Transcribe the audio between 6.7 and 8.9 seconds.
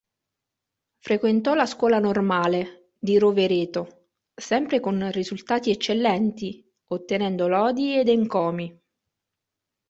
ottenendo lodi ed encomi.